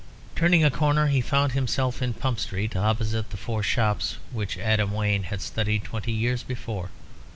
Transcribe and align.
Turning 0.35 0.63
a 0.65 0.71
corner, 0.71 1.05
he 1.05 1.21
found 1.21 1.51
himself 1.51 2.01
in 2.01 2.11
Pump 2.11 2.39
Street, 2.39 2.75
opposite 2.75 3.29
the 3.29 3.37
four 3.37 3.61
shops 3.61 4.17
which 4.31 4.57
Adam 4.57 4.91
Wayne 4.93 5.21
had 5.29 5.41
studied 5.43 5.83
twenty 5.83 6.11
years 6.11 6.41
before. 6.41 6.89